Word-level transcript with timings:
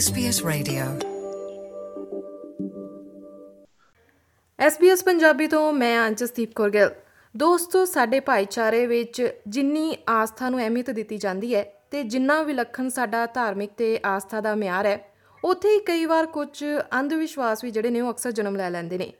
SBS 0.00 0.46
Radio. 0.48 0.84
SBS 4.66 5.04
Punjabi 5.04 5.46
ਤੋਂ 5.46 5.72
ਮੈਂ 5.72 6.08
ਅੰਜਸਦੀਪ 6.08 6.52
ਕੌਰ 6.54 6.70
ਗਿੱਲ। 6.70 6.90
ਦੋਸਤੋ, 7.36 7.84
ਸਾਡੇ 7.84 8.20
ਭਾਈਚਾਰੇ 8.20 8.86
ਵਿੱਚ 8.86 9.32
ਜਿੰਨੀ 9.48 9.96
ਆਸਥਾ 10.08 10.48
ਨੂੰ 10.48 10.60
ਅਹਿਮੀਅਤ 10.60 10.90
ਦਿੱਤੀ 10.90 11.16
ਜਾਂਦੀ 11.16 11.54
ਹੈ 11.54 11.66
ਤੇ 11.90 12.02
ਜਿੰਨਾ 12.02 12.42
ਵਿਲੱਖਣ 12.42 12.88
ਸਾਡਾ 12.88 13.26
ਧਾਰਮਿਕ 13.26 13.70
ਤੇ 13.76 14.00
ਆਸਥਾ 14.06 14.40
ਦਾ 14.40 14.54
ਮਿਆਰ 14.54 14.86
ਹੈ, 14.86 15.12
ਉੱਥੇ 15.44 15.68
ਹੀ 15.68 15.78
ਕਈ 15.78 16.04
ਵਾਰ 16.04 16.26
ਕੁਝ 16.26 16.64
ਅੰਧ 17.00 17.12
ਵਿਸ਼ਵਾਸ 17.12 17.64
ਵੀ 17.64 17.70
ਜਿਹੜੇ 17.70 17.90
ਨੇ 17.90 18.00
ਉਹ 18.00 18.12
ਅਕਸਰ 18.12 18.32
ਜਨਮ 18.32 18.56
ਲੈ 18.56 18.70
ਲੈਂਦੇ 18.70 18.98
ਨੇ। 18.98 19.12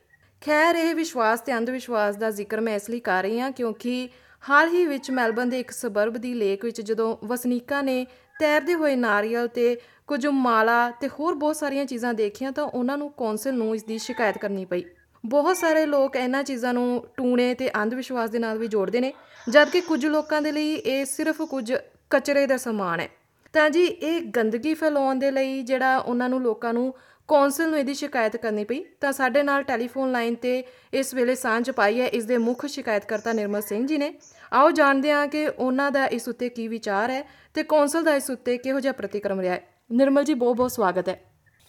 ਖੈਰ, 0.45 0.75
ਇਹ 0.75 0.95
ਵਿਸ਼ਵਾਸ 0.95 1.41
ਤੇ 1.41 1.57
ਅੰਧ 1.57 1.69
ਵਿਸ਼ਵਾਸ 1.69 2.15
ਦਾ 2.15 2.29
ਜ਼ਿਕਰ 2.29 2.61
ਮੈਂ 2.61 2.75
ਇਸ 2.75 2.89
ਲਈ 2.89 2.99
ਕਰ 2.99 3.23
ਰਹੀ 3.23 3.39
ਹਾਂ 3.39 3.51
ਕਿਉਂਕਿ 3.51 4.09
ਹਾਲ 4.49 4.69
ਹੀ 4.69 4.85
ਵਿੱਚ 4.85 5.11
ਮੈਲਬਨ 5.11 5.49
ਦੇ 5.49 5.59
ਇੱਕ 5.59 5.71
ਸਬਰਬ 5.71 6.13
ਦੀ 6.13 6.33
ਲੇਕ 6.33 6.65
ਵਿੱਚ 6.65 6.81
ਜਦੋਂ 6.81 7.17
ਵਸਨੀਕਾਂ 7.25 7.83
ਨੇ 7.83 8.07
ਤੈਰਦੇ 8.41 8.73
ਹੋਏ 8.73 8.95
ਨਾਰੀਅਲ 8.95 9.47
ਤੇ 9.47 9.75
ਕੁਝ 10.07 10.25
ਮਾਲਾ 10.27 10.89
ਤੇ 10.91 11.07
ਹੋਰ 11.09 11.35
ਬਹੁਤ 11.35 11.55
ਸਾਰੀਆਂ 11.55 11.85
ਚੀਜ਼ਾਂ 11.85 12.13
ਦੇਖੀਆਂ 12.13 12.51
ਤਾਂ 12.51 12.63
ਉਹਨਾਂ 12.63 12.97
ਨੂੰ 12.97 13.09
ਕੌਂਸਲ 13.11 13.53
ਨੂੰ 13.53 13.75
ਇਸ 13.75 13.83
ਦੀ 13.83 13.97
ਸ਼ਿਕਾਇਤ 13.97 14.37
ਕਰਨੀ 14.37 14.65
ਪਈ। 14.65 14.83
ਬਹੁਤ 15.23 15.57
ਸਾਰੇ 15.57 15.85
ਲੋਕ 15.85 16.15
ਇਹਨਾਂ 16.15 16.43
ਚੀਜ਼ਾਂ 16.43 16.73
ਨੂੰ 16.73 17.03
ਟੂਣੇ 17.17 17.53
ਤੇ 17.53 17.69
ਅੰਧ 17.81 17.93
ਵਿਸ਼ਵਾਸ 17.93 18.29
ਦੇ 18.29 18.39
ਨਾਲ 18.39 18.57
ਵੀ 18.57 18.67
ਜੋੜਦੇ 18.67 18.99
ਨੇ, 18.99 19.13
ਜਦਕਿ 19.47 19.81
ਕੁਝ 19.81 20.05
ਲੋਕਾਂ 20.05 20.41
ਦੇ 20.41 20.51
ਲਈ 20.51 20.73
ਇਹ 20.75 21.05
ਸਿਰਫ 21.05 21.41
ਕੁਝ 21.41 21.73
ਕਚਰੇ 22.09 22.45
ਦਾ 22.47 22.57
ਸਮਾਨ 22.57 22.99
ਹੈ। 22.99 23.09
ਤਾਂ 23.53 23.69
ਜੀ, 23.69 23.83
ਇਹ 23.83 24.21
ਗੰਦਗੀ 24.35 24.73
ਫੈਲਾਉਣ 24.73 25.19
ਦੇ 25.19 25.31
ਲਈ 25.31 25.61
ਜਿਹੜਾ 25.61 25.97
ਉਹਨਾਂ 25.97 26.29
ਨੂੰ 26.29 26.41
ਲੋਕਾਂ 26.41 26.73
ਨੂੰ 26.73 26.93
ਕੌਂਸਲ 27.31 27.69
ਨੂੰ 27.69 27.79
ਇਹਦੀ 27.79 27.93
ਸ਼ਿਕਾਇਤ 27.93 28.37
ਕਰਨੀ 28.37 28.63
ਪਈ 28.63 28.83
ਤਾਂ 29.01 29.11
ਸਾਡੇ 29.11 29.43
ਨਾਲ 29.43 29.63
ਟੈਲੀਫੋਨ 29.63 30.11
ਲਾਈਨ 30.11 30.35
ਤੇ 30.35 30.63
ਇਸ 30.93 31.13
ਵੇਲੇ 31.13 31.35
ਸਾਂਝ 31.35 31.71
ਪਾਈ 31.71 32.01
ਹੈ 32.01 32.07
ਇਸ 32.07 32.25
ਦੇ 32.25 32.37
ਮੁੱਖ 32.37 32.65
ਸ਼ਿਕਾਇਤਕਰਤਾ 32.65 33.33
ਨਿਰਮਲ 33.33 33.61
ਸਿੰਘ 33.61 33.87
ਜੀ 33.87 33.97
ਨੇ। 33.97 34.13
ਆਓ 34.53 34.71
ਜਾਣਦੇ 34.71 35.11
ਹਾਂ 35.11 35.27
ਕਿ 35.27 35.47
ਉਹਨਾਂ 35.47 35.91
ਦਾ 35.91 36.05
ਇਸ 36.07 36.27
ਉੱਤੇ 36.27 36.49
ਕੀ 36.49 36.67
ਵਿਚਾਰ 36.67 37.09
ਹੈ 37.09 37.23
ਤੇ 37.53 37.63
ਕੌਂਸਲ 37.63 38.03
ਦਾ 38.03 38.15
ਇਸ 38.15 38.29
ਉੱਤੇ 38.29 38.57
ਕਿਹੋ 38.57 38.79
ਜਿਹਾ 38.79 38.93
ਪ੍ਰਤੀਕਰਮ 38.93 39.39
ਰਿਹਾ 39.39 39.53
ਹੈ। 39.53 39.61
ਨਿਰਮਲ 39.91 40.23
ਜੀ 40.23 40.33
ਬਹੁਤ 40.33 40.55
ਬਹੁਤ 40.55 40.71
ਸਵਾਗਤ 40.71 41.09
ਹੈ। 41.09 41.21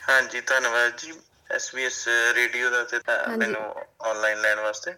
ਹਾਂਜੀ 0.08 0.40
ਧੰਨਵਾਦ 0.40 0.92
ਜੀ। 0.98 1.12
SBS 1.56 2.10
ਰੇਡੀਓ 2.34 2.70
ਦਾ 2.70 2.82
ਤੇ। 2.84 2.98
ਮੈਨੂੰ 3.36 3.62
ਆਨਲਾਈਨ 4.02 4.40
ਲੈਣ 4.40 4.60
ਵਾਸਤੇ 4.60 4.94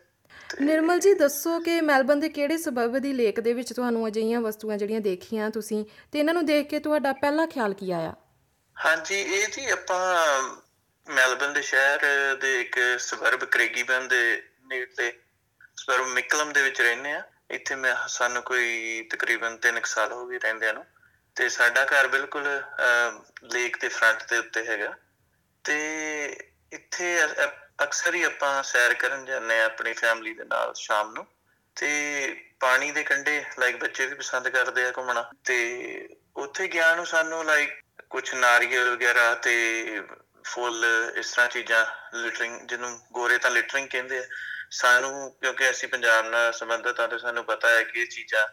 ਨਿਰਮਲ 0.61 0.99
ਜੀ 0.99 1.15
ਦੱਸੋ 1.15 1.61
ਕਿ 1.61 1.81
ਮੈਲਬਨ 1.81 2.21
ਦੇ 2.21 2.29
ਕਿਹੜੇ 2.29 2.57
ਸਬਬ 2.57 2.99
ਦੀ 2.99 3.13
ਲੇਕ 3.13 3.41
ਦੇ 3.41 3.53
ਵਿੱਚ 3.53 3.73
ਤੁਹਾਨੂੰ 3.73 4.07
ਅਜਿਹੀਆਂ 4.09 4.41
ਵਸਤੂਆਂ 4.41 4.79
ਜਿਹੜੀਆਂ 4.79 5.01
ਦੇਖੀਆਂ 5.01 5.51
ਤੁਸੀਂ 5.51 5.85
ਤੇ 6.13 6.19
ਇਹਨਾਂ 6.19 6.35
ਨੂੰ 6.35 6.47
ਦੇਖ 6.47 6.69
ਕੇ 6.69 6.79
ਤੁਹਾਡਾ 6.79 7.13
ਪਹਿਲਾ 7.13 7.47
ਖਿਆਲ 7.47 7.75
ਕੀ 7.75 7.91
ਆਇਆ? 7.91 8.15
ਹਾਂਜੀ 8.77 9.15
ਇਹ 9.15 9.47
ਜੀ 9.53 9.71
ਆਪਾਂ 9.71 10.25
ਮੈਲਬਨ 11.09 11.53
ਦੇ 11.53 11.63
ਸ਼ਹਿਰ 11.63 12.01
ਦੇ 12.35 12.61
ਇੱਕ 12.61 12.81
ਸਬਰਬ 12.99 13.45
ਕ੍ਰੇਗੀਬਨ 13.45 14.09
ਦੇ 14.09 14.49
ਨੇੜੇ 14.67 15.19
ਸਬਰਬ 15.77 16.07
ਮਿਕਲਮ 16.07 16.53
ਦੇ 16.53 16.63
ਵਿੱਚ 16.63 16.81
ਰਹਿੰਦੇ 16.81 17.13
ਆ। 17.13 17.23
ਇੱਥੇ 17.51 17.75
ਮੈਂ 17.75 18.09
ਸਾਨੂੰ 18.09 18.43
ਕੋਈ 18.43 19.07
ਤਕਰੀਬਨ 19.11 19.59
3 19.59 19.87
ਸਾਲ 19.87 20.13
ਹੋ 20.13 20.27
ਗਏ 20.27 20.39
ਰਹਿੰਦਿਆਂ 20.39 20.75
ਨੂੰ। 20.75 20.87
ਤੇ 21.35 21.49
ਸਾਡਾ 21.49 21.85
ਘਰ 21.85 22.09
ਬਿਲਕੁਲ 22.09 22.63
ਲੇਕ 23.43 23.81
ਦੇ 23.81 23.89
ਫਰੰਟ 23.89 24.23
ਦੇ 24.31 24.39
ਉੱਤੇ 24.39 24.67
ਹੈਗਾ। 24.67 24.97
ਤੇ 25.65 26.37
ਇੱਥੇ 26.73 27.25
ਅ- 27.25 27.45
ਅ- 27.45 27.85
ਅਕਸਰ 27.85 28.15
ਹੀ 28.15 28.23
ਆਪਾਂ 28.23 28.63
ਸੈਰ 28.63 28.95
ਕਰਨ 28.95 29.25
ਜਾਂਦੇ 29.25 29.61
ਆ 29.61 29.65
ਆਪਣੀ 29.65 29.93
ਫੈਮਿਲੀ 29.93 30.35
ਦੇ 30.35 30.45
ਨਾਲ 30.45 30.75
ਸ਼ਾਮ 30.75 31.13
ਨੂੰ। 31.13 31.27
ਤੇ 31.77 32.45
ਪਾਣੀ 32.61 32.91
ਦੇ 32.91 33.03
ਕੰਢੇ 33.03 33.45
ਲਾਈਕ 33.59 33.77
ਬੱਚੇ 33.77 34.07
ਵੀ 34.07 34.15
ਪਸੰਦ 34.15 34.49
ਕਰਦੇ 34.49 34.85
ਆ 34.85 34.93
ਘੁੰਮਣਾ। 34.97 35.31
ਤੇ 35.45 36.09
ਉੱਥੇ 36.37 36.69
ਗਿਆ 36.69 36.95
ਨੂੰ 36.95 37.07
ਸਾਨੂੰ 37.07 37.45
ਲਾਈਕ 37.45 37.81
ਕੁਝ 38.11 38.35
ਨਾਰੀਅਲ 38.35 38.91
ਵਗੈਰਾ 38.91 39.35
ਤੇ 39.35 39.85
ਫੁੱਲ 40.45 40.85
ਇਸ 41.17 41.33
ਤਰ੍ਹਾਂ 41.33 41.49
ਚੀਜ਼ਾਂ 41.49 41.87
ਲਿਟਰਿੰਗ 42.17 42.69
ਜਿਹਨੂੰ 42.69 43.01
ਗੋਰੇ 43.13 43.39
ਤਾਂ 43.39 43.51
ਲਿਟਰਿੰਗ 43.51 43.89
ਕਹਿੰਦੇ 43.89 44.19
ਆ 44.19 44.25
ਸਾਨੂੰ 44.71 45.31
ਕਿਉਂਕਿ 45.31 45.71
ਅਸੀਂ 45.71 45.89
ਪੰਜਾਬ 45.89 46.27
ਨਾਲ 46.27 46.53
ਸੰਬੰਧਿਤ 46.53 47.01
ਹਾਂ 47.01 47.09
ਤੇ 47.09 47.19
ਸਾਨੂੰ 47.19 47.45
ਪਤਾ 47.45 47.69
ਹੈ 47.69 47.83
ਕਿ 47.83 48.01
ਇਹ 48.01 48.07
ਚੀਜ਼ਾਂ 48.07 48.49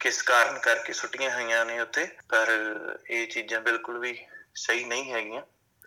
ਕਿਸ 0.00 0.22
ਕਾਰਨ 0.22 0.58
ਕਰਕੇ 0.58 0.92
ਸੁੱਟੀਆਂ 0.92 1.30
ਹੋਈਆਂ 1.30 1.66
ਨੇ 1.66 1.80
ਉੱਥੇ 1.80 2.04
ਪਰ 2.28 2.46
ਇਹ 3.10 3.26
ਚੀਜ਼ਾਂ 3.28 3.60
ਬਿਲਕੁਲ 3.60 3.98
ਵੀ 3.98 4.26
ਸਹੀ 4.54 4.84
ਨਹੀਂ 4.84 5.12
ਹੈਗੀਆਂ। 5.12 5.42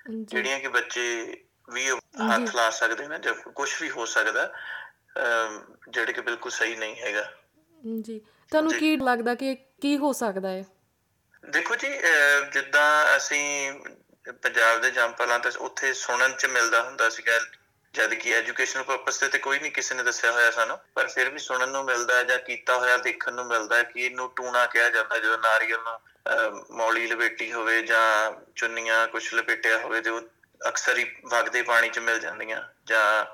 ਜਿਹੜੀਆਂ 0.10 0.60
ਕਿ 0.60 0.68
ਬੱਚੇ 0.68 1.38
ਵੀ 1.74 1.90
ਹੱਥ 2.34 2.56
ਲਾ 2.56 2.70
ਸਕਦੇ 2.70 3.08
ਨੇ 3.08 3.20
ਜਾਂ 3.20 3.34
ਕੁਝ 3.34 3.82
ਵੀ 3.82 3.90
ਹੋ 3.90 4.06
ਸਕਦਾ 4.06 4.54
ਜਿਹੜੇ 5.90 6.14
ਕਿ 6.14 6.22
ਬਿਲਕੁਲ 6.22 6.52
ਸਹੀ 6.52 6.76
ਨਹੀਂ 6.76 6.96
ਹੈਗਾ। 6.96 7.34
ਜੀ। 8.02 8.20
ਤੁਹਾਨੂੰ। 8.52 8.72
ਕੀ 8.74 8.98
ਲੱਗਦਾ 8.98 9.36
ਕਿ 9.36 9.56
ਕੀ 9.56 9.98
ਹੋ 9.98 10.14
ਸਕਦਾ 10.14 10.50
ਹੈ? 10.50 10.66
ਦੇਖੋ 11.50 11.76
ਜੀ 11.76 11.88
ਜਿੱਦਾਂ 12.54 13.18
ਅਸੀਂ 13.18 13.72
ਪੰਜਾਬ 14.32 14.82
ਦੇ 14.82 14.92
ਜੰਪਲਾਂ 14.92 15.40
ਤੇ 15.40 15.50
ਉੱਥੇ 15.58 15.94
ਸੁਣਨ 15.94 16.34
ਚ 16.34 16.46
ਮਿਲਦਾ 16.46 16.82
ਹੁੰਦਾ 16.82 17.10
ਸੀਗਾ 17.10 17.40
ਜਦ 17.94 18.14
ਕਿ 18.14 18.34
ਐਜੂਕੇਸ਼ਨ 18.34 18.84
ਪਰਪਸ 18.84 19.18
ਤੇ 19.18 19.28
ਤੇ 19.28 19.38
ਕੋਈ 19.38 19.60
ਨਹੀਂ 19.60 19.72
ਕਿਸੇ 19.72 19.96
ਨੇ 19.96 20.04
ਦੱਸਿਆ 20.04 20.32
ਹੋਇਆ 20.32 20.52
ਸਾਨੂੰ 20.52 20.80
ਪਰ 20.94 21.08
ਫਿਰ 21.08 21.30
ਵੀ 21.30 21.40
ਸੁਣਨ 21.40 21.70
ਨੂੰ 21.70 21.86
ਮਿਲਦਾ 21.86 22.16
ਹੈ 22.16 22.24
ਜਾਂ 22.24 22.38
ਕੀਤਾ 22.38 22.78
ਹੋਇਆ 22.78 22.98
ਦੇਖਣ 22.98 23.34
ਨੂੰ 23.34 23.46
ਮਿਲਦਾ 23.46 23.76
ਹੈ 23.76 23.84
ਕਿ 23.84 24.06
ਇਹਨੂੰ 24.06 24.34
ਟੂਣਾ 24.36 24.66
ਕਿਹਾ 24.66 24.90
ਜਾਂਦਾ 24.90 25.18
ਜਦੋਂ 25.18 25.38
ਨਾਰੀਅਲ 25.38 25.80
ਨੂੰ 25.80 25.94
ਅਹ, 25.94 26.74
ਮੌਲੀ 26.74 27.08
ਲਪੇਟੀ 27.08 27.54
ਹੋਵੇ 27.54 27.82
ਜਾਂ 27.82 28.32
ਚੁੰਨੀਆਂ 28.56 29.08
ਕੁਝ 29.08 29.34
ਲਪੇਟਿਆ 29.34 29.78
ਹੋਵੇ 29.78 30.02
ਤੇ 30.02 30.10
ਉਹ 30.10 30.22
ਅਕਸਰ 30.68 30.98
ਹੀ 30.98 31.16
ਵਗਦੇ 31.26 31.62
ਪਾਣੀ 31.62 31.90
ਚ 31.90 32.00
ਮਿਲ 32.00 32.20
ਜਾਂਦੀਆਂ 32.20 32.64
ਜਾਂ 32.86 33.26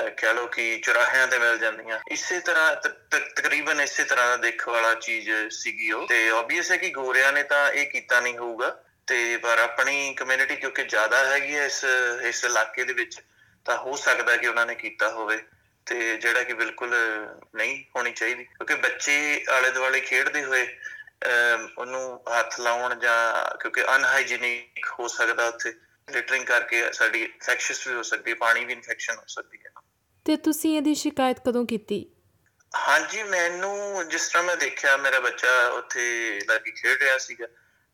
ਅਹ, 0.00 0.08
ਕਹਿ 0.08 0.34
ਲਓ 0.34 0.46
ਕਿ 0.46 0.80
ਚੁਰਾਹਿਆਂ 0.84 1.26
ਤੇ 1.28 1.38
ਮਿਲ 1.38 1.58
ਜਾਂਦੀਆਂ। 1.58 2.00
ਇਸੇ 2.10 2.40
ਤਰ੍ਹਾਂ 2.40 2.76
ਤ- 2.76 2.88
ਤ- 3.10 3.32
ਤਕਰੀਬਨ 3.36 3.80
ਇਸੇ 3.80 4.04
ਤਰ੍ਹਾਂ 4.04 4.28
ਦਾ 4.28 4.36
ਦੇਖਣ 4.36 4.70
ਵਾਲਾ 4.70 4.94
ਚੀਜ਼ 4.94 5.30
ਸੀਗੀ 5.50 5.92
ਉਹ 5.92 6.08
ਤੇ 6.08 6.28
ਆਬਵੀਅਸ 6.30 6.70
ਹੈ 6.72 6.76
ਕਿ 6.76 6.90
ਗੋਰਿਆਂ 6.90 7.32
ਨੇ 7.32 7.42
ਤਾਂ 7.42 7.70
ਇਹ 7.70 7.86
ਕੀਤਾ 7.86 8.20
ਨਹੀਂ 8.20 8.38
ਹੋਊਗਾ। 8.38 8.84
ਤੇ 9.06 9.36
ਪਰ 9.36 9.58
ਆਪਣੀ 9.58 10.14
ਕਮਿਊਨਿਟੀ 10.14 10.56
ਕਿਉਂਕਿ 10.56 10.84
ਜ਼ਿਆਦਾ 10.84 11.24
ਹੈਗੀ 11.24 11.56
ਹੈ 11.56 11.64
ਇਸ 11.66 11.84
ਇਸ 12.24 12.44
ਇਲਾਕੇ 12.44 12.84
ਦੇ 12.84 12.92
ਵਿੱਚ 12.92 13.20
ਤਾਂ 13.66 13.76
ਹੋ 13.78 13.96
ਸਕਦਾ 13.96 14.36
ਕਿ 14.36 14.46
ਉਹਨਾਂ 14.46 14.66
ਨੇ 14.66 14.74
ਕੀਤਾ 14.74 15.10
ਹੋਵੇ 15.10 15.42
ਤੇ 15.86 16.16
ਜਿਹੜਾ 16.16 16.42
ਕਿ 16.42 16.54
ਬਿਲਕੁਲ 16.54 16.94
ਨਹੀਂ 17.54 17.84
ਹੋਣੀ 17.96 18.12
ਚਾਹੀਦੀ। 18.12 18.44
ਕਿਉਂਕਿ 18.44 18.74
ਬੱਚੇ 18.74 19.44
ਆਲੇ 19.50 19.70
ਦੁਆਲੇ 19.70 20.00
ਖੇਡਦੇ 20.00 20.44
ਹੋਏ 20.44 20.66
ਉਹਨੂੰ 21.78 22.22
ਹੱਥ 22.38 22.60
ਲਾਉਣ 22.60 22.98
ਜਾਂ 22.98 23.56
ਕਿਉਂਕਿ 23.56 23.84
ਅਨਹਾਈਜੀਨਿਕ 23.96 24.86
ਹੋ 24.98 25.08
ਸਕਦਾ 25.08 25.46
ਉੱਥੇ। 25.48 25.72
ਲਿਟਰਿੰਗ 26.08 26.46
ਕਰਕੇ 26.46 26.92
ਸਾਡੀ 26.92 27.22
ਇਨਫੈਕਸ਼ੀਅਸ 27.22 27.86
ਵੀ 27.86 27.94
ਹੋ 27.94 28.02
ਸਕਦੀ 28.02 28.30
ਹੈ 28.30 28.36
ਪਾਣੀ 28.36 28.64
ਵੀ 28.64 28.72
ਇਨਫੈਕਸ਼ਨ 28.72 29.16
ਹੋ 29.16 29.24
ਸਕਦੀ 29.26 29.58
ਹੈ। 29.66 29.70
ਤੇ 30.26 30.36
ਤੁਸੀਂ 30.36 30.76
ਇਹਦੀ 30.76 30.94
ਸ਼ਿਕਾਇਤ 30.94 31.40
ਕਦੋਂ 31.40 31.64
ਕੀਤੀ? 31.66 32.04
ਹਾਂਜੀ 32.72 33.22
ਮੈਨੂੰ 33.22 34.08
ਜਿਸ 34.08 34.28
ਤਰ੍ਹਾਂ 34.28 34.42
ਮੈਂ 34.44 34.56
ਦੇਖਿਆ 34.56 34.96
ਮੇਰਾ 34.96 35.20
ਬੱਚਾ 35.20 35.68
ਉੱਥੇ 35.68 36.02
ਲੱਗੀ 36.48 36.70
ਖੇਡ 36.70 37.02
ਰਿਹਾ 37.02 37.18
ਸੀਗਾ। 37.18 37.46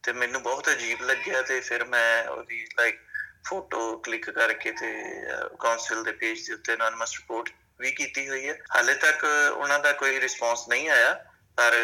ਤੇ 0.07 0.13
ਮੈਨੂੰ 0.13 0.43
ਬਹੁਤ 0.43 0.69
ਅਜੀਬ 0.69 1.03
ਲੱਗਿਆ 1.03 1.43
ਤੇ 1.43 1.61
ਫਿਰ 1.61 1.85
ਮੈਂ 1.85 2.29
ਉਹਦੀ 2.29 2.67
ਲਾਈਕ 2.79 2.99
ਫੋਟੋ 3.47 3.97
ਕਲਿੱਕ 3.99 4.31
ਕਰਕੇ 4.31 4.73
ਤੇ 4.73 4.93
ਕਾਉਂਸਲ 5.61 6.03
ਦੇ 6.05 6.13
ਪੇਜ 6.13 6.47
ਦੇ 6.47 6.55
ਉੱਤੇ 6.55 6.75
ਅਨੋਨਿਮਸ 6.75 7.15
ਰਿਪੋਰਟ 7.17 7.51
ਵੀ 7.81 7.91
ਕੀਤੀ 7.91 8.29
ਹੋਈ 8.29 8.49
ਹੈ। 8.49 8.55
ਹਾਲੇ 8.77 8.95
ਤੱਕ 8.95 9.25
ਉਹਨਾਂ 9.57 9.79
ਦਾ 9.81 9.93
ਕੋਈ 9.93 10.21
ਰਿਸਪੌਂਸ 10.21 10.69
ਨਹੀਂ 10.69 10.89
ਆਇਆ 10.89 11.13
ਪਰ 11.57 11.75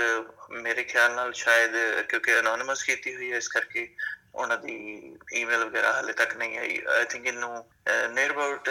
ਮੇਰੇ 0.51 0.85
ਖਿਆਲ 0.85 1.15
ਨਾਲ 1.15 1.33
ਸ਼ਾਇਦ 1.33 1.77
ਕਿਉਂਕਿ 2.09 2.39
ਅਨੋਨਿਮਸ 2.39 2.83
ਕੀਤੀ 2.83 3.15
ਹੋਈ 3.17 3.33
ਹੈ 3.33 3.37
ਇਸ 3.37 3.49
ਕਰਕੇ 3.49 3.89
ਉਹਨਾਂ 4.35 4.59
ਦੀ 4.59 4.75
ਈਮੇਲ 5.35 5.65
ਵਗੈਰਾ 5.65 5.93
ਹਾਲੇ 5.93 6.13
ਤੱਕ 6.13 6.37
ਨਹੀਂ 6.37 6.59
ਆਈ। 6.59 6.81
ਆਈ 6.89 7.05
ਥਿੰਕ 7.05 7.27
ਇਹਨੂੰ 7.27 7.65
ਨੀਅਰ 8.13 8.33
ਅਬਾਊਟ 8.33 8.71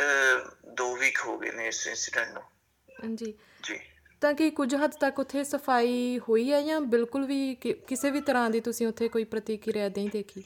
2 0.82 0.94
ਵੀਕ 1.00 1.20
ਹੋ 1.26 1.38
ਗਏ 1.38 1.52
ਨੇ 1.52 1.68
ਇਸ 1.68 1.88
ਇਨਸੀਡੈਂਟ 1.88 2.30
ਨੂੰ। 2.30 3.16
ਜੀ 3.16 3.34
ਜੀ। 3.64 3.80
ਤਾਂ 4.22 4.34
ਕਿ 4.34 4.50
ਕੁਝ 4.50 4.76
ਹੱਦ 4.76 4.92
ਤੱਕ 4.92 5.20
ਉੱਥੇ 5.20 5.44
ਸਫ਼ਾਈ 5.44 6.20
ਹੋਈ 6.30 6.54
ਹੈ 6.54 6.62
ਜਾਂ 6.62 6.82
ਬਿਲਕੁਲ 6.82 7.26
ਵੀ 7.26 7.56
ਕਿ- 7.56 7.86
ਕਿਸੇ 7.86 8.12
ਵੀ 8.12 8.22
ਤਰ੍ਹਾਂ 8.22 8.50
ਦੀ 8.50 8.60
ਤੁਸੀਂ 8.60 8.88
ਉੱਥੇ 8.88 9.08
ਕੋਈ 9.08 9.24
ਪ੍ਰਤੀਕਿਰਿਆ 9.24 9.90
ਨਹੀਂ 9.90 10.10
ਦੇਖੀ? 10.10 10.44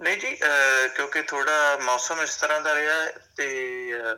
ਨਹੀਂ 0.00 0.18
ਜੀ, 0.18 0.34
ਅਹ, 0.34 0.88
ਕਿਉਂਕਿ 0.88 1.22
ਥੋੜਾ 1.22 1.78
ਮੌਸਮ 1.82 2.22
ਇਸ 2.22 2.36
ਤਰ੍ਹਾਂ 2.36 2.60
ਦਾ 2.60 2.74
ਰਿਹਾ 2.74 2.94
ਹੈ 2.94 3.12
ਤੇ, 3.36 3.90
ਅਹ, 3.94 4.16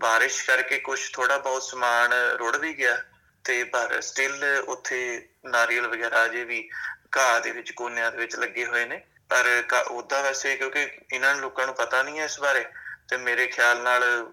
ਬਾਰਿਸ਼ 0.00 0.46
ਕਰਕੇ 0.46 0.78
ਕੁਝ 0.78 1.12
ਥੋੜਾ 1.12 1.38
ਬਹੁਤ 1.38 1.62
ਸਮਾਨ 1.62 2.12
ਰੁੜ 2.12 2.56
ਵੀ 2.56 2.78
ਗਿਆ 2.78 3.02
ਤੇ 3.44 3.64
ਪਰ 3.64 4.00
ਸਟਿਲ 4.00 4.44
ਉੱਥੇ 4.68 5.28
ਨਾਰੀਅਲ 5.44 5.86
ਵਗੈਰਾ 5.86 6.24
ਅਜੇ 6.24 6.44
ਵੀ 6.44 6.70
ਘਾਹ 7.16 7.40
ਦੇ 7.40 7.50
ਵਿੱਚ 7.50 7.70
ਕੋਨਿਆਂ 7.70 8.12
ਦੇ 8.12 8.18
ਵਿੱਚ 8.18 8.36
ਲੱਗੇ 8.36 8.66
ਹੋਏ 8.66 8.84
ਨੇ। 8.84 9.04
ਪਰ 9.28 9.64
ਉਹਦਾ 9.88 10.22
ਵੈਸੇ 10.22 10.56
ਕਿਉਂਕਿ 10.56 10.88
ਇਹਨਾਂ 11.12 11.34
ਲੋਕਾਂ 11.34 11.66
ਨੂੰ 11.66 11.74
ਪਤਾ 11.74 12.02
ਨਹੀਂ 12.02 12.18
ਹੈ 12.18 12.24
ਇਸ 12.24 12.40
ਬਾਰੇ 12.40 12.64
ਤੇ 13.08 13.16
ਮੇਰੇ 13.16 13.46
ਖਿਆਲ 13.46 13.80
ਨਾਲ 13.80 14.32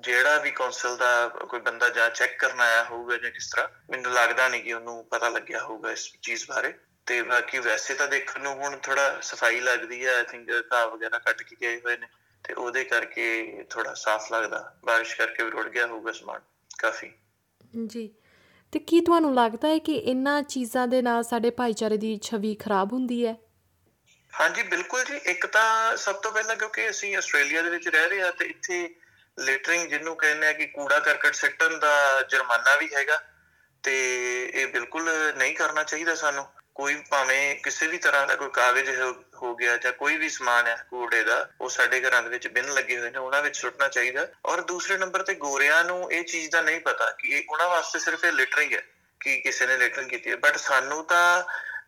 ਜਿਹੜਾ 0.00 0.38
ਵੀ 0.38 0.50
ਕੌਂਸਲ 0.50 0.96
ਦਾ 0.96 1.28
ਕੋਈ 1.28 1.60
ਬੰਦਾ 1.60 1.88
ਜਾਂ 1.88 2.10
ਚੈੱਕ 2.10 2.38
ਕਰਨ 2.38 2.60
ਆਇਆ 2.60 2.84
ਹੋਊਗਾ 2.84 3.16
ਜਾਂ 3.16 3.30
ਕਿਸ 3.30 3.50
ਤਰ੍ਹਾਂ 3.50 3.68
ਮੈਨੂੰ 3.90 4.12
ਲੱਗਦਾ 4.12 4.48
ਨਹੀਂ 4.48 4.62
ਕਿ 4.62 4.72
ਉਹਨੂੰ 4.72 5.04
ਪਤਾ 5.04 5.28
ਲੱਗਿਆ 5.28 5.60
ਹੋਊਗਾ 5.60 5.92
ਇਸ 5.92 6.12
ਚੀਜ਼ 6.22 6.44
ਬਾਰੇ। 6.48 6.74
ਤੇ 7.06 7.22
ਬਾਕੀ 7.22 7.58
ਵੈਸੇ 7.58 7.94
ਤਾਂ 7.94 8.08
ਦੇਖਣ 8.08 8.40
ਨੂੰ 8.40 8.54
ਹੁਣ 8.54 8.76
ਥੋੜਾ 8.76 9.20
ਸਫ਼ਾਈ 9.20 9.60
ਲੱਗਦੀ 9.60 10.06
ਹੈ 10.06 10.16
ਆਈ 10.16 10.22
ਥਿੰਕ 10.22 10.50
ਘਾਹ 10.72 10.88
ਵਗੈਰਾ 10.88 11.18
ਕੱਟ 11.18 11.42
ਕੇ 11.42 11.56
ਗਏ 11.60 11.80
ਹੋਏ 11.80 11.96
ਨੇ 11.96 12.06
ਤੇ 12.44 12.52
ਉਹਦੇ 12.52 12.84
ਕਰਕੇ 12.84 13.58
ਥੋੜਾ 13.70 13.94
ਸਾਫ਼ 13.94 14.32
ਲੱਗਦਾ। 14.32 14.76
ਬਾਰਿਸ਼ 14.84 15.16
ਕਰਕੇ 15.16 15.42
ਵੀ 15.42 15.50
ਰੁੜ 15.50 15.68
ਗਿਆ 15.68 15.86
ਹੋਊਗਾ 15.86 16.12
ਸਮਾਨ 16.12 16.40
ਕਾਫੀ। 16.78 17.12
ਜੀ। 17.86 18.14
ਤੇ 18.72 18.78
ਕੀ 18.78 19.00
ਤੁਹਾਨੂੰ 19.00 19.34
ਲੱਗਦਾ 19.34 19.68
ਹੈ 19.68 19.78
ਕਿ 19.78 19.94
ਇਹਨਾਂ 19.94 20.42
ਚੀਜ਼ਾਂ 20.42 20.88
ਦੇ 20.88 21.02
ਨਾਲ 21.02 21.22
ਸਾਡੇ 21.22 21.50
ਭਾਈਚਾਰੇ 21.50 21.96
ਦੀ 21.96 22.20
ਛਵੀ 22.22 22.54
ਖਰਾਬ 22.54 22.92
ਹੁੰਦੀ 22.92 23.26
ਹੈ? 23.26 23.36
ਹਾਂਜੀ 24.40 24.62
ਬਿਲਕੁਲ 24.62 25.04
ਜੀ। 25.04 25.16
ਇੱਕ 25.16 25.46
ਤਾਂ 25.46 25.96
ਸਭ 25.96 26.14
ਤੋਂ 26.14 26.32
ਪਹਿਲਾਂ 26.32 26.56
ਕਿਉਂਕਿ 26.56 26.90
ਅਸੀਂ 26.90 27.16
ਆਸਟ੍ਰੇਲੀਆ 27.16 27.62
ਦੇ 27.62 27.70
ਵਿੱਚ 27.70 27.88
ਰਹਿ 27.88 28.08
ਰਹੇ 28.08 28.22
ਹਾਂ 28.22 28.32
ਤੇ 28.32 28.44
ਇੱਥੇ 28.44 28.96
ਲਿਟਰਿੰਗ 29.38 29.88
ਜਿਹਨੂੰ 29.88 30.16
ਕਹਿੰਦੇ 30.16 30.46
ਆ 30.46 30.52
ਕਿ 30.52 30.66
ਕੂੜਾ 30.66 30.98
ਕਰਕਟ 30.98 31.34
ਸਿੱਟਣ 31.34 31.78
ਦਾ 31.78 32.22
ਜੁਰਮਾਨਾ 32.22 32.76
ਵੀ 32.76 32.88
ਹੈਗਾ 32.94 33.22
ਤੇ 33.82 33.96
ਇਹ 34.54 34.66
ਬਿਲਕੁਲ 34.66 35.32
ਨਹੀਂ 35.36 35.54
ਕਰਨਾ 35.54 35.82
ਚਾਹੀਦਾ 35.82 36.14
ਸਾਨੂੰ। 36.14 36.46
ਕੋਈ 36.74 36.94
ਭਾਵੇਂ 37.10 37.56
ਕਿਸੇ 37.56 37.86
ਵੀ 37.86 37.98
ਤਰ੍ਹਾਂ 37.98 38.26
ਦਾ 38.26 38.36
ਕੋਈ 38.36 38.50
ਕਾਗਜ਼ 38.50 39.00
ਹੋ- 39.00 39.24
ਹੋ 39.42 39.54
ਗਿਆ 39.54 39.76
ਜਾਂ 39.76 39.92
ਕੋਈ 39.92 40.16
ਵੀ 40.16 40.28
ਸਮਾਨ 40.28 40.66
ਹੈ 40.66 40.86
ਕੂੜੇ 40.90 41.24
ਦਾ, 41.24 41.50
ਉਹ 41.60 41.68
ਸਾਡੇ 41.68 42.00
ਘਰਾਂ 42.00 42.22
ਦੇ 42.22 42.28
ਵਿੱਚ 42.28 42.48
ਬਿਨ 42.48 42.74
ਲੱਗੇ 42.74 42.98
ਹੋਏ 42.98 43.10
ਨੇ, 43.10 43.18
ਉਹਨਾਂ 43.18 43.42
ਵਿੱਚ 43.42 43.56
ਸੁੱਟਣਾ 43.56 43.88
ਚਾਹੀਦਾ। 43.88 44.28
ਔਰ 44.46 44.60
ਦੂਸਰੇ 44.60 44.98
ਨੰਬਰ 44.98 45.22
ਤੇ 45.22 45.34
ਗੋਰਿਆਂ 45.34 45.84
ਨੂੰ 45.84 46.12
ਇਹ 46.12 46.24
ਚੀਜ਼ 46.24 46.50
ਦਾ 46.50 46.60
ਨਹੀਂ 46.60 46.80
ਪਤਾ 46.80 47.10
ਕਿ 47.10 47.28
ਇਹ, 47.28 47.42
ਉਹਨਾਂ 47.50 47.68
ਵਾਸਤੇ 47.68 47.98
ਸਿਰਫ 47.98 48.24
ਇਹ 48.24 48.32
ਲਿਟਰਿੰਗ 48.32 48.72
ਹੈ 48.72 48.82
ਕਿ 49.20 49.40
ਕਿਸੇ 49.40 49.66
ਨੇ 49.66 49.76
ਲਿਟਰਿੰਗ 49.76 50.10
ਕੀਤੀ 50.10 50.30
ਹੈ। 50.30 50.36
ਬਟ 50.36 50.56
ਸਾਨੂੰ 50.56 51.04
ਤਾਂ 51.04 51.44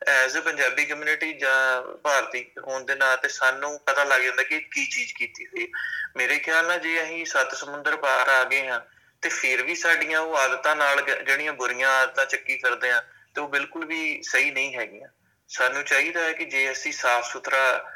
ਐਜ਼ 0.06 0.36
ਅ 0.38 0.40
ਪੰਜਾਬੀ 0.40 0.84
ਕਮਿਊਨਿਟੀ 0.84 1.32
ਜਾਂ 1.32 1.82
ਭਾਰਤੀ 1.82 2.50
ਹੋਣ 2.58 2.84
ਦੇ 2.84 2.94
ਨਾਂ 2.94 3.16
ਤੇ 3.16 3.28
ਸਾਨੂੰ 3.28 3.78
ਪਤਾ 3.86 4.04
ਲੱਗ 4.04 4.22
ਜਾਂਦਾ 4.22 4.42
ਕਿ 4.42 4.60
ਕੀ 4.60 4.84
ਚੀਜ਼ 4.86 5.14
ਕੀਤੀ 5.14 5.46
ਹੋਈ 5.46 5.72
ਮੇਰੇ 6.16 6.38
ਖਿਆਲ 6.38 6.66
ਨਾਲ 6.66 6.78
ਜੇ 6.78 7.02
ਅਸੀਂ 7.02 7.26
ਸੱਤ 7.26 7.54
ਸਮੁੰਦਰ 7.54 7.96
ਪਾਰ 7.96 8.28
ਆ 8.28 8.44
ਗਏ 8.44 8.68
ਹਾਂ, 8.68 8.80
ਤੇ 9.22 9.28
ਫਿਰ 9.28 9.62
ਵੀ 9.62 9.74
ਸਾਡੀਆਂ 9.74 10.20
ਉਹ 10.20 10.36
ਆਦਤਾਂ 10.36 10.76
ਨਾਲ 10.76 11.00
ਜਿਹੜੀਆਂ 11.02 11.52
ਬੁਰੀਆਂ 11.52 11.90
ਆਦਤਾਂ 11.90 12.26
ਚੱਕੀ 12.26 12.58
ਕਰਦੇ 12.58 12.90
ਆ 12.90 13.04
ਤੇ 13.34 13.40
ਉਹ 13.40 13.48
ਬਿਲਕੁਲ 13.48 13.84
ਵੀ 13.84 14.22
ਸਹੀ 14.22 14.50
ਨਹੀਂ 14.50 14.76
ਹੈਗੀਆਂ। 14.76 15.08
ਸਾਨੂੰ 15.48 15.84
ਚਾਹੀਦਾ 15.84 16.20
ਹੈ 16.20 16.32
ਕਿ 16.32 16.44
ਜੇ 16.44 16.72
ਅਸੀਂ 16.72 16.92
ਸਾਫ਼ 16.92 17.32
ਸੁਥਰਾ 17.32 17.90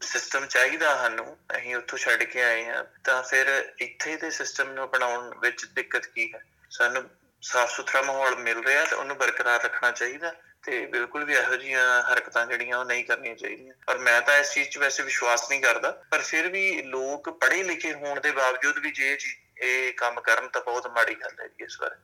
ਸਿਸਟਮ 0.00 0.46
ਚਾਹੀਦਾ 0.46 0.96
ਸਾਨੂੰ, 0.96 1.36
ਅਸੀਂ 1.56 1.76
ਉੱਥੋਂ 1.76 1.98
ਛੱਡ 1.98 2.22
ਕੇ 2.22 2.42
ਆਏ 2.42 2.64
ਹਾਂ, 2.64 2.84
ਤਾਂ 3.04 3.22
ਫਿਰ 3.22 3.72
ਇੱਥੇ 3.78 4.16
ਦੇ 4.16 4.30
ਸਿਸਟਮ 4.30 4.72
ਨੂੰ 4.72 4.84
ਅਪਣਾਉਣ 4.84 5.38
ਵਿੱਚ 5.38 5.64
ਦਿੱਕਤ 5.64 6.06
ਕੀ 6.06 6.32
ਹੈ? 6.34 6.44
ਸਾਨੂੰ 6.70 7.10
ਸਾਫ਼ 7.42 7.72
ਸੁਥਰਾ 7.72 8.02
ਮਾਹੌਲ 8.02 8.36
ਮਿਲ 8.36 8.64
ਰਿਹਾ, 8.64 8.84
ਤੇ 8.84 8.96
ਉਹਨੂੰ 8.96 9.16
ਬਰਕਰਾਰ 9.16 9.62
ਰੱਖਣਾ 9.64 9.90
ਚਾਹੀਦਾ। 9.90 10.34
ਤੇ 10.64 10.86
ਬਿਲਕੁਲ 10.86 11.24
ਵੀ 11.24 11.34
ਇਹੋ 11.34 11.56
ਜਿਹੀਆਂ 11.56 12.02
ਹਰਕਤਾਂ 12.02 12.46
ਜਿਹੜੀਆਂ 12.46 12.78
ਉਹ 12.78 12.84
ਨਹੀਂ 12.84 13.04
ਕਰਨੀਆਂ 13.04 13.34
ਚਾਹੀਦੀਆਂ। 13.34 13.74
ਪਰ 13.86 13.98
ਮੈਂ 13.98 14.22
ਤਾਂ 14.22 14.38
ਇਸ 14.38 14.54
ਚੀਜ਼ 14.54 14.68
'ਚ 14.68 14.78
ਵੈਸੇ 14.78 15.02
ਵਿਸ਼ਵਾਸ 15.02 15.50
ਨਹੀਂ 15.50 15.60
ਕਰਦਾ 15.60 16.02
ਪਰ 16.10 16.18
ਫਿਰ 16.18 16.48
ਵੀ 16.48 16.82
ਲੋਕ 16.82 17.30
ਪੜ੍ਹੇ 17.30 17.62
ਲਿਖੇ 17.62 17.94
ਹੋਣ 17.94 18.20
ਦੇ 18.20 18.32
ਬਾਵਜੂਦ 18.32 18.78
ਵੀ 18.78 18.90
ਜੇ 18.90 19.18
ਇਹ 19.62 19.94
ਕੰਮ 19.94 20.20
ਕਰਨ 20.20 20.48
ਤਾਂ 20.48 20.60
ਬਹੁਤ 20.60 20.86
ਮਾੜੀ 20.86 21.14
ਗੱਲ 21.14 21.40
ਹੈ 21.40 21.48
ਜੀ 21.48 21.64
ਇਸ 21.64 21.76
ਬਾਰੇ। 21.80 21.96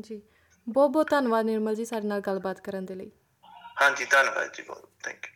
ਜੀ। 0.00 0.22
ਬਹੁਤ 0.68 0.90
ਬਹੁਤ 0.90 1.10
ਧੰਨਵਾਦ 1.10 1.44
ਨਿਰਮਲ 1.44 1.74
ਜੀ 1.74 1.84
ਸਾਡੇ 1.84 2.08
ਨਾਲ 2.08 2.20
ਗੱਲਬਾਤ 2.20 2.60
ਕਰਨ 2.60 2.86
ਦੇ 2.86 2.94
ਲਈ। 2.94 3.10
ਹਾਂਜੀ 3.82 4.04
ਧੰਨਵਾਦ 4.04 4.52
ਜੀ 4.54 4.62
ਬਹੁਤ। 4.62 4.90
ਥੈਂਕ 5.02 5.26
ਯੂ 5.26 5.30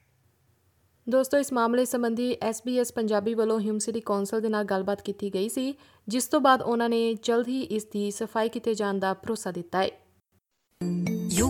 ਦੋਸਤੋ 1.08 1.38
ਇਸ 1.38 1.52
ਮਾਮਲੇ 1.52 1.84
ਸੰਬੰਧੀ 1.84 2.38
SBS 2.48 2.86
ਪੰਜਾਬੀ 2.94 3.34
ਵੱਲੋਂ 3.34 3.60
ਹਿਊਮ 3.60 3.78
ਸਿਟੀ 3.78 4.00
ਕੌਂਸਲ 4.00 4.40
ਦੇ 4.40 4.48
ਨਾਲ 4.48 4.64
ਗੱਲਬਾਤ 4.64 5.02
ਕੀਤੀ 5.02 5.34
ਗਈ 5.34 5.48
ਸੀ 5.48 5.74
ਜਿਸ 6.08 6.26
ਤੋਂ 6.26 6.40
ਬਾਅਦ 6.40 6.62
ਉਹਨਾਂ 6.62 6.88
ਨੇ 6.88 7.14
ਜਲਦ 7.14 7.48
ਹੀ 7.48 7.62
ਇਸ 7.62 7.84
ਦੀ 7.84 8.10
ਸਫ਼ਾਈ 8.10 8.48
ਕੀਤੇ 8.48 8.74
ਜਾਣ 8.74 8.98
ਦਾ 8.98 9.14
ਭਰੋਸਾ 9.14 9.50
ਦਿੱਤਾ 9.50 9.82
ਹੈ। 9.82 9.90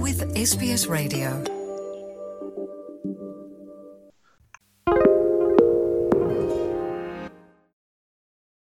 With 0.00 0.32
SBS 0.36 0.86
Radio. 0.88 1.57